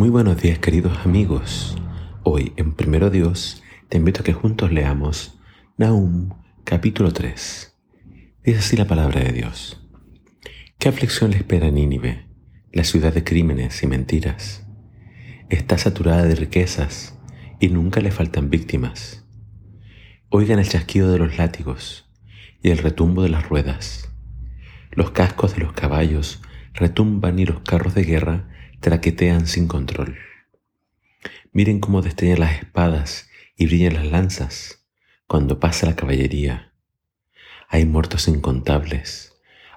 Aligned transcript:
Muy 0.00 0.08
buenos 0.08 0.40
días 0.40 0.58
queridos 0.58 0.96
amigos. 1.04 1.76
Hoy 2.22 2.54
en 2.56 2.72
Primero 2.72 3.10
Dios 3.10 3.62
te 3.90 3.98
invito 3.98 4.22
a 4.22 4.24
que 4.24 4.32
juntos 4.32 4.72
leamos 4.72 5.38
Nahum 5.76 6.30
capítulo 6.64 7.12
3. 7.12 7.76
Dice 8.42 8.58
así 8.58 8.76
la 8.78 8.86
palabra 8.86 9.20
de 9.20 9.32
Dios. 9.32 9.86
¿Qué 10.78 10.88
aflicción 10.88 11.32
le 11.32 11.36
espera 11.36 11.70
Nínive, 11.70 12.24
la 12.72 12.84
ciudad 12.84 13.12
de 13.12 13.24
crímenes 13.24 13.82
y 13.82 13.88
mentiras? 13.88 14.66
Está 15.50 15.76
saturada 15.76 16.22
de 16.22 16.34
riquezas 16.34 17.18
y 17.60 17.68
nunca 17.68 18.00
le 18.00 18.10
faltan 18.10 18.48
víctimas. 18.48 19.26
Oigan 20.30 20.60
el 20.60 20.68
chasquido 20.70 21.12
de 21.12 21.18
los 21.18 21.36
látigos 21.36 22.08
y 22.62 22.70
el 22.70 22.78
retumbo 22.78 23.22
de 23.22 23.28
las 23.28 23.46
ruedas. 23.50 24.10
Los 24.92 25.10
cascos 25.10 25.56
de 25.56 25.60
los 25.60 25.74
caballos 25.74 26.40
retumban 26.72 27.38
y 27.38 27.44
los 27.44 27.60
carros 27.60 27.94
de 27.94 28.04
guerra 28.04 28.49
traquetean 28.80 29.46
sin 29.46 29.68
control. 29.68 30.16
Miren 31.52 31.80
cómo 31.80 32.00
destellan 32.00 32.40
las 32.40 32.58
espadas 32.58 33.28
y 33.56 33.66
brillan 33.66 33.94
las 33.94 34.06
lanzas 34.06 34.86
cuando 35.26 35.60
pasa 35.60 35.86
la 35.86 35.96
caballería. 35.96 36.72
Hay 37.68 37.84
muertos 37.84 38.26
incontables, 38.26 39.34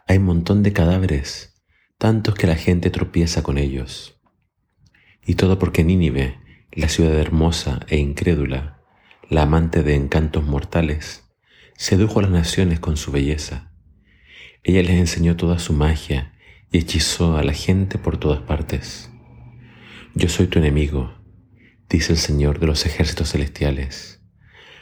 hay 0.07 0.17
un 0.17 0.26
montón 0.26 0.63
de 0.63 0.71
cadáveres, 0.71 1.62
tantos 1.98 2.35
que 2.35 2.48
la 2.48 2.55
gente 2.55 2.89
tropieza 2.89 3.43
con 3.43 3.57
ellos. 3.57 4.20
Y 5.26 5.35
todo 5.35 5.59
porque 5.59 5.84
Nínive, 5.84 6.40
la 6.71 6.88
ciudad 6.88 7.13
hermosa 7.20 7.81
e 7.88 7.98
incrédula, 7.98 8.81
la 9.29 9.43
amante 9.43 9.84
de 9.84 9.95
encantos 9.95 10.45
mortales, 10.45 11.23
sedujo 11.76 12.20
a 12.20 12.23
las 12.23 12.31
naciones 12.31 12.79
con 12.79 12.98
su 12.98 13.12
belleza. 13.12 13.73
Ella 14.63 14.81
les 14.81 14.91
enseñó 14.91 15.35
toda 15.35 15.59
su 15.59 15.73
magia 15.73 16.32
y 16.73 16.80
hechizó 16.80 17.38
a 17.38 17.44
la 17.44 17.54
gente 17.54 18.00
por 18.00 18.18
todas 18.18 18.41
partes. 18.41 19.12
Yo 20.16 20.27
soy 20.27 20.48
tu 20.48 20.58
enemigo, 20.58 21.13
dice 21.88 22.13
el 22.13 22.18
Señor 22.18 22.59
de 22.59 22.66
los 22.66 22.88
ejércitos 22.88 23.32
celestiales. 23.32 24.24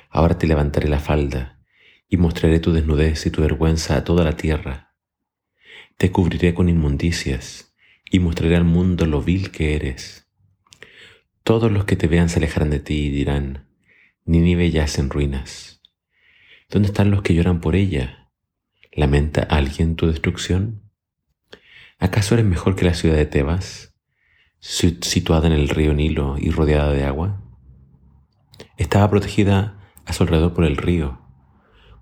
Ahora 0.10 0.38
te 0.38 0.48
levantaré 0.48 0.88
la 0.88 1.02
falda 1.02 1.60
y 2.08 2.16
mostraré 2.16 2.62
tu 2.62 2.72
desnudez 2.72 3.26
y 3.26 3.30
tu 3.30 3.42
vergüenza 3.42 3.98
a 3.98 4.06
toda 4.06 4.24
la 4.24 4.38
tierra. 4.38 4.96
Te 5.98 6.12
cubriré 6.12 6.54
con 6.54 6.70
inmundicias 6.70 7.76
y 8.10 8.20
mostraré 8.20 8.56
al 8.56 8.64
mundo 8.64 9.06
lo 9.06 9.22
vil 9.22 9.52
que 9.52 9.76
eres. 9.76 10.30
Todos 11.44 11.70
los 11.74 11.84
que 11.84 11.98
te 11.98 12.08
vean 12.08 12.30
se 12.30 12.40
alejarán 12.40 12.70
de 12.70 12.80
ti 12.80 13.08
y 13.08 13.10
dirán, 13.10 13.68
Nínive 14.24 14.72
yace 14.72 15.02
en 15.02 15.10
ruinas. 15.10 15.82
¿Dónde 16.70 16.88
están 16.88 17.12
los 17.12 17.22
que 17.22 17.34
lloran 17.34 17.60
por 17.60 17.76
ella? 17.76 18.32
¿Lamenta 18.94 19.42
alguien 19.44 19.98
tu 19.98 20.08
destrucción? 20.08 20.81
¿Acaso 22.02 22.34
eres 22.34 22.48
mejor 22.48 22.76
que 22.76 22.84
la 22.84 22.96
ciudad 22.96 23.16
de 23.16 23.28
Tebas, 23.28 23.94
situada 24.60 25.46
en 25.46 25.54
el 25.54 25.70
río 25.70 25.94
Nilo 25.94 26.36
y 26.40 26.50
rodeada 26.50 26.92
de 26.92 27.04
agua? 27.04 27.44
Estaba 28.76 29.08
protegida 29.08 29.80
a 30.08 30.12
su 30.12 30.24
alrededor 30.24 30.56
por 30.56 30.66
el 30.66 30.78
río, 30.78 31.22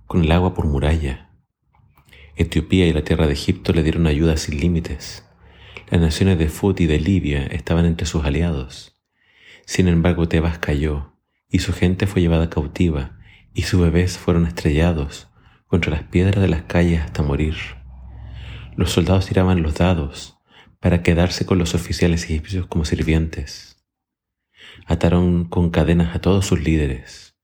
con 0.08 0.24
el 0.24 0.32
agua 0.32 0.54
por 0.54 0.68
muralla. 0.68 1.32
Etiopía 2.38 2.88
y 2.88 2.94
la 2.94 3.04
tierra 3.04 3.28
de 3.28 3.34
Egipto 3.34 3.74
le 3.74 3.84
dieron 3.84 4.08
ayuda 4.08 4.38
sin 4.38 4.58
límites. 4.62 5.28
Las 5.90 6.00
naciones 6.00 6.40
de 6.40 6.48
Fut 6.48 6.80
y 6.80 6.86
de 6.86 7.02
Libia 7.02 7.46
estaban 7.48 7.84
entre 7.86 8.08
sus 8.08 8.24
aliados. 8.24 8.98
Sin 9.66 9.90
embargo, 9.90 10.30
Tebas 10.30 10.60
cayó 10.60 11.12
y 11.50 11.60
su 11.60 11.74
gente 11.74 12.08
fue 12.08 12.22
llevada 12.22 12.50
cautiva 12.50 13.20
y 13.54 13.64
sus 13.64 13.82
bebés 13.82 14.18
fueron 14.18 14.48
estrellados 14.48 15.28
contra 15.68 15.92
las 15.92 16.04
piedras 16.04 16.42
de 16.42 16.48
las 16.48 16.62
calles 16.62 17.02
hasta 17.02 17.22
morir. 17.22 17.79
Los 18.80 18.92
soldados 18.92 19.26
tiraban 19.26 19.62
los 19.62 19.76
dados 19.76 20.38
para 20.80 21.04
quedarse 21.04 21.46
con 21.46 21.58
los 21.58 21.76
oficiales 21.76 22.24
egipcios 22.24 22.66
como 22.66 22.86
sirvientes. 22.86 23.84
Ataron 24.86 25.44
con 25.44 25.70
cadenas 25.70 26.16
a 26.16 26.22
todos 26.22 26.46
sus 26.46 26.64
líderes. 26.64 27.36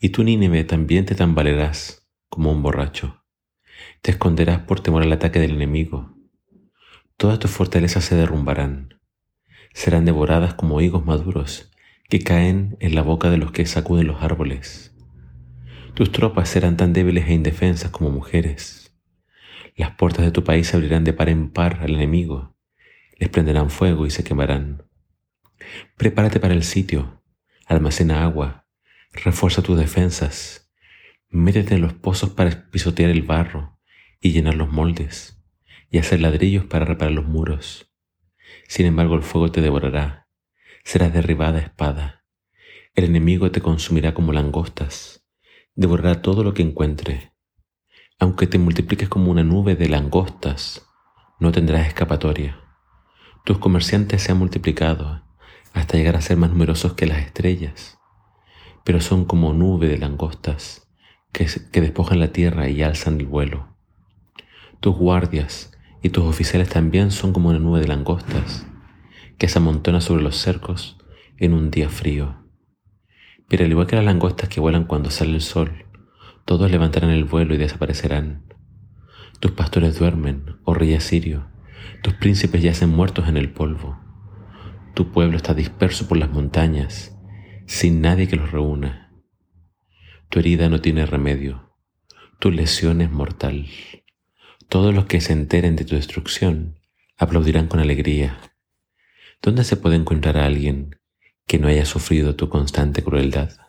Y 0.00 0.10
tú, 0.10 0.22
Nínive, 0.22 0.64
también 0.64 1.06
te 1.06 1.14
tambalearás 1.14 2.06
como 2.28 2.52
un 2.52 2.62
borracho. 2.62 3.24
Te 4.02 4.10
esconderás 4.10 4.58
por 4.58 4.80
temor 4.80 5.02
al 5.02 5.12
ataque 5.12 5.40
del 5.40 5.52
enemigo. 5.52 6.14
Todas 7.16 7.38
tus 7.38 7.50
fortalezas 7.50 8.04
se 8.04 8.14
derrumbarán. 8.14 9.00
Serán 9.72 10.04
devoradas 10.04 10.52
como 10.52 10.82
higos 10.82 11.06
maduros 11.06 11.72
que 12.10 12.18
caen 12.18 12.76
en 12.80 12.94
la 12.94 13.00
boca 13.00 13.30
de 13.30 13.38
los 13.38 13.50
que 13.50 13.64
sacuden 13.64 14.08
los 14.08 14.22
árboles. 14.22 14.94
Tus 15.94 16.12
tropas 16.12 16.50
serán 16.50 16.76
tan 16.76 16.92
débiles 16.92 17.28
e 17.28 17.32
indefensas 17.32 17.90
como 17.90 18.10
mujeres 18.10 18.83
las 19.76 19.96
puertas 19.96 20.24
de 20.24 20.30
tu 20.30 20.44
país 20.44 20.68
se 20.68 20.76
abrirán 20.76 21.04
de 21.04 21.12
par 21.12 21.28
en 21.28 21.50
par 21.50 21.80
al 21.82 21.94
enemigo, 21.94 22.56
les 23.18 23.28
prenderán 23.28 23.70
fuego 23.70 24.06
y 24.06 24.10
se 24.10 24.24
quemarán. 24.24 24.88
Prepárate 25.96 26.40
para 26.40 26.54
el 26.54 26.62
sitio, 26.62 27.22
almacena 27.66 28.22
agua, 28.24 28.66
refuerza 29.12 29.62
tus 29.62 29.78
defensas, 29.78 30.72
métete 31.28 31.74
en 31.74 31.80
los 31.80 31.92
pozos 31.92 32.30
para 32.30 32.70
pisotear 32.70 33.10
el 33.10 33.22
barro 33.22 33.78
y 34.20 34.32
llenar 34.32 34.54
los 34.54 34.70
moldes, 34.70 35.42
y 35.90 35.98
hacer 35.98 36.20
ladrillos 36.20 36.64
para 36.64 36.84
reparar 36.84 37.12
los 37.12 37.26
muros. 37.26 37.92
Sin 38.68 38.86
embargo, 38.86 39.14
el 39.14 39.22
fuego 39.22 39.50
te 39.50 39.60
devorará, 39.60 40.28
serás 40.84 41.12
derribada 41.12 41.58
espada. 41.58 42.24
El 42.94 43.04
enemigo 43.04 43.50
te 43.50 43.60
consumirá 43.60 44.14
como 44.14 44.32
langostas, 44.32 45.26
devorará 45.74 46.22
todo 46.22 46.44
lo 46.44 46.54
que 46.54 46.62
encuentre 46.62 47.33
aunque 48.18 48.46
te 48.46 48.58
multipliques 48.58 49.08
como 49.08 49.30
una 49.30 49.44
nube 49.44 49.76
de 49.76 49.88
langostas, 49.88 50.86
no 51.40 51.52
tendrás 51.52 51.86
escapatoria. 51.86 52.58
Tus 53.44 53.58
comerciantes 53.58 54.22
se 54.22 54.32
han 54.32 54.38
multiplicado 54.38 55.22
hasta 55.72 55.96
llegar 55.96 56.16
a 56.16 56.20
ser 56.20 56.36
más 56.36 56.50
numerosos 56.50 56.94
que 56.94 57.06
las 57.06 57.18
estrellas, 57.18 57.98
pero 58.84 59.00
son 59.00 59.24
como 59.24 59.52
nube 59.52 59.88
de 59.88 59.98
langostas 59.98 60.88
que, 61.32 61.46
despojan 61.80 62.20
la 62.20 62.32
tierra 62.32 62.68
y 62.68 62.82
alzan 62.82 63.20
el 63.20 63.26
vuelo. 63.26 63.76
Tus 64.80 64.96
guardias 64.96 65.72
y 66.02 66.10
tus 66.10 66.24
oficiales 66.24 66.68
también 66.68 67.10
son 67.10 67.32
como 67.32 67.48
una 67.48 67.58
nube 67.58 67.80
de 67.80 67.88
langostas 67.88 68.66
que 69.36 69.48
se 69.48 69.58
amontona 69.58 70.00
sobre 70.00 70.22
los 70.22 70.36
cercos 70.36 70.96
en 71.36 71.54
un 71.54 71.70
día 71.70 71.88
frío. 71.88 72.36
Pero 73.48 73.64
al 73.64 73.70
igual 73.70 73.86
que 73.86 73.96
las 73.96 74.04
langostas 74.04 74.48
que 74.48 74.60
vuelan 74.60 74.84
cuando 74.84 75.10
sale 75.10 75.32
el 75.32 75.42
sol, 75.42 75.84
todos 76.44 76.70
levantarán 76.70 77.10
el 77.10 77.24
vuelo 77.24 77.54
y 77.54 77.58
desaparecerán. 77.58 78.44
Tus 79.40 79.52
pastores 79.52 79.98
duermen, 79.98 80.56
oh 80.64 80.74
rey 80.74 80.94
asirio, 80.94 81.48
tus 82.02 82.14
príncipes 82.14 82.62
yacen 82.62 82.90
muertos 82.90 83.28
en 83.28 83.36
el 83.36 83.50
polvo. 83.50 83.98
Tu 84.94 85.10
pueblo 85.10 85.36
está 85.36 85.54
disperso 85.54 86.06
por 86.06 86.18
las 86.18 86.30
montañas, 86.30 87.16
sin 87.66 88.00
nadie 88.00 88.28
que 88.28 88.36
los 88.36 88.52
reúna. 88.52 89.12
Tu 90.28 90.38
herida 90.38 90.68
no 90.68 90.80
tiene 90.80 91.06
remedio, 91.06 91.74
tu 92.38 92.50
lesión 92.50 93.00
es 93.00 93.10
mortal. 93.10 93.66
Todos 94.68 94.94
los 94.94 95.06
que 95.06 95.20
se 95.20 95.32
enteren 95.32 95.76
de 95.76 95.84
tu 95.84 95.94
destrucción 95.94 96.80
aplaudirán 97.16 97.68
con 97.68 97.80
alegría. 97.80 98.38
¿Dónde 99.40 99.64
se 99.64 99.76
puede 99.76 99.96
encontrar 99.96 100.36
a 100.36 100.46
alguien 100.46 100.98
que 101.46 101.58
no 101.58 101.68
haya 101.68 101.84
sufrido 101.84 102.36
tu 102.36 102.48
constante 102.48 103.02
crueldad? 103.02 103.63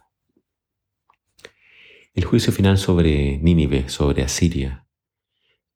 El 2.16 2.24
juicio 2.24 2.54
final 2.54 2.78
sobre 2.78 3.40
Nínive, 3.40 3.90
sobre 3.90 4.24
Asiria, 4.24 4.88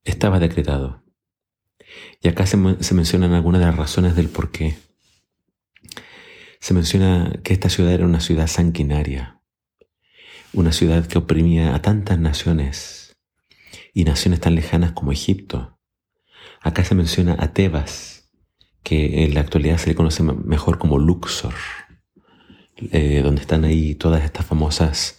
estaba 0.05 0.39
decretado. 0.39 1.03
Y 2.21 2.29
acá 2.29 2.45
se, 2.45 2.55
mencionan 2.55 3.33
algunas 3.33 3.59
de 3.59 3.67
las 3.67 3.75
razones 3.75 4.15
del 4.15 4.29
por 4.29 4.49
qué. 4.49 4.77
Se 6.61 6.73
menciona 6.73 7.41
que 7.43 7.51
esta 7.51 7.67
ciudad 7.67 7.91
era 7.91 8.05
una 8.05 8.21
ciudad 8.21 8.47
sanguinaria, 8.47 9.41
una 10.53 10.71
ciudad 10.71 11.05
que 11.07 11.17
oprimía 11.17 11.75
a 11.75 11.81
tantas 11.81 12.17
naciones 12.17 13.17
y 13.93 14.05
naciones 14.05 14.39
tan 14.39 14.55
lejanas 14.55 14.93
como 14.93 15.11
Egipto. 15.11 15.77
Acá 16.61 16.85
se 16.85 16.95
menciona 16.95 17.35
a 17.37 17.51
Tebas, 17.51 18.31
que 18.81 19.25
en 19.25 19.33
la 19.33 19.41
actualidad 19.41 19.77
se 19.77 19.87
le 19.87 19.95
conoce 19.95 20.23
mejor 20.23 20.77
como 20.77 20.99
Luxor, 20.99 21.55
eh, 22.91 23.19
donde 23.23 23.41
están 23.41 23.65
ahí 23.65 23.95
todas 23.95 24.23
estas 24.23 24.45
famosas 24.45 25.18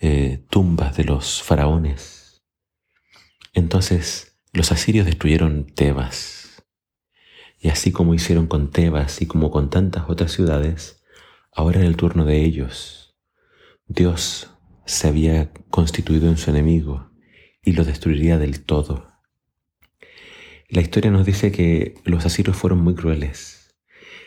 eh, 0.00 0.44
tumbas 0.50 0.96
de 0.96 1.04
los 1.04 1.42
faraones. 1.42 2.42
Entonces 3.52 4.38
los 4.52 4.72
asirios 4.72 5.06
destruyeron 5.06 5.66
Tebas. 5.66 6.64
Y 7.58 7.68
así 7.68 7.92
como 7.92 8.14
hicieron 8.14 8.46
con 8.46 8.70
Tebas 8.70 9.22
y 9.22 9.26
como 9.26 9.50
con 9.50 9.70
tantas 9.70 10.04
otras 10.08 10.32
ciudades, 10.32 11.02
ahora 11.52 11.80
era 11.80 11.88
el 11.88 11.96
turno 11.96 12.24
de 12.24 12.44
ellos. 12.44 13.16
Dios 13.86 14.50
se 14.86 15.08
había 15.08 15.52
constituido 15.70 16.28
en 16.28 16.36
su 16.36 16.50
enemigo 16.50 17.10
y 17.62 17.72
lo 17.72 17.84
destruiría 17.84 18.38
del 18.38 18.64
todo. 18.64 19.12
La 20.68 20.80
historia 20.80 21.10
nos 21.10 21.24
dice 21.24 21.52
que 21.52 21.94
los 22.04 22.26
asirios 22.26 22.56
fueron 22.56 22.80
muy 22.80 22.94
crueles. 22.94 23.74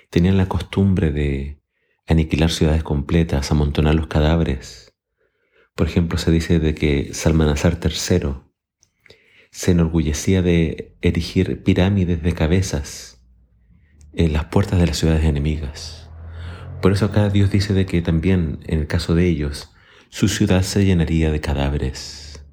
Tenían 0.10 0.38
la 0.38 0.48
costumbre 0.48 1.12
de 1.12 1.62
aniquilar 2.08 2.52
ciudades 2.52 2.84
completas, 2.84 3.52
amontonar 3.52 3.96
los 3.96 4.08
cadáveres 4.08 4.87
por 5.77 5.88
ejemplo, 5.88 6.18
se 6.18 6.31
dice 6.31 6.57
de 6.59 6.74
que 6.74 7.13
Salmanasar 7.13 7.77
III 7.79 8.33
se 9.51 9.71
enorgullecía 9.71 10.41
de 10.41 10.97
erigir 11.03 11.62
pirámides 11.62 12.24
de 12.24 12.33
cabezas 12.33 13.21
en 14.13 14.33
las 14.33 14.45
puertas 14.45 14.79
de 14.79 14.88
las 14.88 14.97
ciudades 14.97 15.24
enemigas. 15.24 16.09
Por 16.81 16.94
eso 16.94 17.06
acá 17.06 17.29
Dios 17.29 17.51
dice 17.51 17.75
de 17.75 17.85
que 17.85 18.01
también, 18.01 18.59
en 18.65 18.79
el 18.79 18.88
caso 18.88 19.13
de 19.13 19.27
ellos, 19.27 19.71
su 20.09 20.29
ciudad 20.29 20.63
se 20.63 20.83
llenaría 20.83 21.31
de 21.31 21.41
cadáveres. 21.41 22.44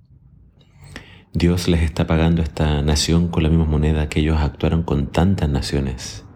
Dios 1.32 1.66
les 1.66 1.80
está 1.80 2.06
pagando 2.06 2.42
a 2.42 2.44
esta 2.44 2.82
nación 2.82 3.28
con 3.28 3.42
la 3.42 3.48
misma 3.48 3.64
moneda 3.64 4.10
que 4.10 4.20
ellos 4.20 4.38
actuaron 4.38 4.82
con 4.82 5.10
tantas 5.10 5.48
naciones. 5.48 6.26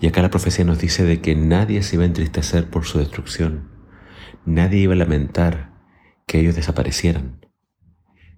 Y 0.00 0.06
acá 0.06 0.22
la 0.22 0.30
profecía 0.30 0.64
nos 0.64 0.78
dice 0.78 1.04
de 1.04 1.20
que 1.20 1.36
nadie 1.36 1.82
se 1.82 1.96
iba 1.96 2.04
a 2.04 2.06
entristecer 2.06 2.70
por 2.70 2.86
su 2.86 3.00
destrucción, 3.00 3.68
nadie 4.46 4.80
iba 4.80 4.94
a 4.94 4.96
lamentar 4.96 5.75
que 6.26 6.40
ellos 6.40 6.56
desaparecieran. 6.56 7.46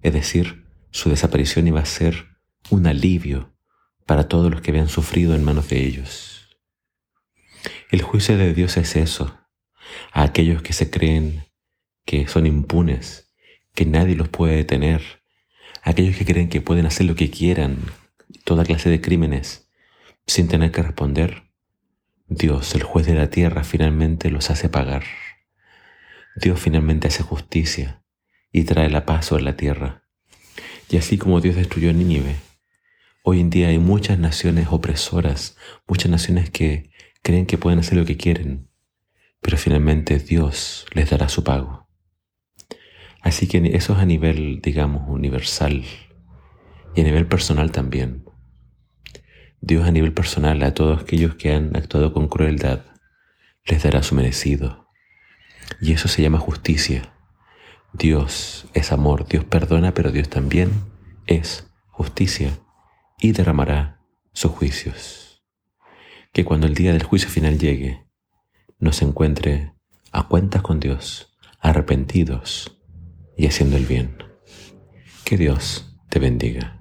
Es 0.01 0.13
decir, 0.13 0.65
su 0.91 1.09
desaparición 1.09 1.67
iba 1.67 1.81
a 1.81 1.85
ser 1.85 2.25
un 2.69 2.87
alivio 2.87 3.53
para 4.05 4.27
todos 4.27 4.51
los 4.51 4.61
que 4.61 4.71
habían 4.71 4.89
sufrido 4.89 5.35
en 5.35 5.43
manos 5.43 5.69
de 5.69 5.85
ellos. 5.85 6.57
El 7.91 8.01
juicio 8.01 8.37
de 8.37 8.53
Dios 8.53 8.77
es 8.77 8.95
eso, 8.95 9.39
a 10.11 10.23
aquellos 10.23 10.61
que 10.61 10.73
se 10.73 10.89
creen 10.89 11.45
que 12.05 12.27
son 12.27 12.45
impunes, 12.45 13.31
que 13.73 13.85
nadie 13.85 14.15
los 14.15 14.29
puede 14.29 14.55
detener, 14.55 15.01
aquellos 15.83 16.15
que 16.15 16.25
creen 16.25 16.49
que 16.49 16.61
pueden 16.61 16.85
hacer 16.85 17.05
lo 17.05 17.15
que 17.15 17.29
quieran, 17.29 17.77
toda 18.43 18.65
clase 18.65 18.89
de 18.89 19.01
crímenes, 19.01 19.69
sin 20.25 20.47
tener 20.47 20.71
que 20.71 20.83
responder, 20.83 21.49
Dios, 22.27 22.75
el 22.75 22.83
juez 22.83 23.07
de 23.07 23.15
la 23.15 23.29
tierra, 23.31 23.63
finalmente 23.63 24.29
los 24.29 24.51
hace 24.51 24.69
pagar. 24.69 25.03
Dios 26.35 26.59
finalmente 26.59 27.07
hace 27.07 27.23
justicia 27.23 28.03
y 28.51 28.63
trae 28.63 28.89
la 28.89 29.05
paz 29.05 29.27
sobre 29.27 29.43
la 29.43 29.55
tierra. 29.55 30.03
Y 30.89 30.97
así 30.97 31.17
como 31.17 31.41
Dios 31.41 31.55
destruyó 31.55 31.93
Nínive, 31.93 32.35
hoy 33.23 33.41
en 33.41 33.49
día 33.49 33.67
hay 33.67 33.79
muchas 33.79 34.17
naciones 34.19 34.67
opresoras, 34.71 35.57
muchas 35.87 36.09
naciones 36.09 36.49
que 36.49 36.89
creen 37.21 37.45
que 37.45 37.57
pueden 37.57 37.79
hacer 37.79 37.97
lo 37.97 38.05
que 38.05 38.17
quieren, 38.17 38.69
pero 39.41 39.57
finalmente 39.57 40.19
Dios 40.19 40.85
les 40.93 41.09
dará 41.09 41.29
su 41.29 41.43
pago. 41.43 41.87
Así 43.21 43.47
que 43.47 43.57
eso 43.75 43.93
es 43.93 43.99
a 43.99 44.05
nivel, 44.05 44.61
digamos, 44.61 45.09
universal 45.09 45.83
y 46.95 47.01
a 47.01 47.03
nivel 47.03 47.27
personal 47.27 47.71
también. 47.71 48.25
Dios 49.61 49.85
a 49.85 49.91
nivel 49.91 50.13
personal 50.13 50.63
a 50.63 50.73
todos 50.73 51.01
aquellos 51.01 51.35
que 51.35 51.53
han 51.53 51.75
actuado 51.75 52.13
con 52.13 52.27
crueldad 52.29 52.85
les 53.65 53.83
dará 53.83 54.01
su 54.03 54.15
merecido. 54.15 54.88
Y 55.81 55.93
eso 55.93 56.07
se 56.07 56.21
llama 56.21 56.39
justicia. 56.39 57.13
Dios 57.93 58.67
es 58.73 58.91
amor, 58.91 59.27
Dios 59.27 59.45
perdona, 59.45 59.93
pero 59.93 60.11
Dios 60.11 60.29
también 60.29 60.71
es 61.25 61.67
justicia 61.87 62.57
y 63.19 63.31
derramará 63.31 64.01
sus 64.33 64.51
juicios. 64.51 65.43
Que 66.31 66.45
cuando 66.45 66.67
el 66.67 66.75
día 66.75 66.93
del 66.93 67.03
juicio 67.03 67.29
final 67.29 67.57
llegue, 67.57 68.05
nos 68.79 69.01
encuentre 69.01 69.73
a 70.11 70.27
cuentas 70.27 70.61
con 70.61 70.79
Dios, 70.79 71.37
arrepentidos 71.59 72.79
y 73.37 73.47
haciendo 73.47 73.77
el 73.77 73.85
bien. 73.85 74.15
Que 75.25 75.37
Dios 75.37 75.97
te 76.09 76.19
bendiga. 76.19 76.78